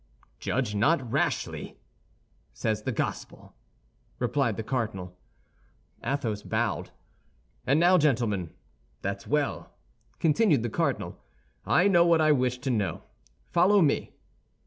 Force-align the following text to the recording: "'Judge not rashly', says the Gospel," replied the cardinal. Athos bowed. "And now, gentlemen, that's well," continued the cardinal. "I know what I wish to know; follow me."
"'Judge 0.39 0.73
not 0.73 1.11
rashly', 1.11 1.77
says 2.53 2.81
the 2.81 2.91
Gospel," 2.91 3.53
replied 4.17 4.57
the 4.57 4.63
cardinal. 4.63 5.15
Athos 6.03 6.41
bowed. 6.41 6.89
"And 7.67 7.79
now, 7.79 7.99
gentlemen, 7.99 8.49
that's 9.03 9.27
well," 9.27 9.73
continued 10.17 10.63
the 10.63 10.71
cardinal. 10.71 11.19
"I 11.67 11.87
know 11.87 12.03
what 12.03 12.19
I 12.19 12.31
wish 12.31 12.57
to 12.61 12.71
know; 12.71 13.03
follow 13.51 13.79
me." 13.79 14.15